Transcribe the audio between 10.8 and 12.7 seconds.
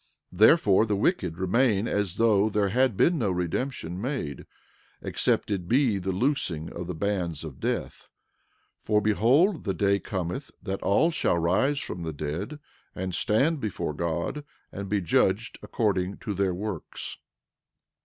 all shall rise from the dead